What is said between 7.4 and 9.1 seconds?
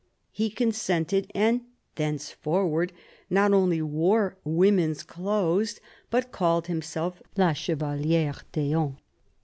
Chevalière d'Eon."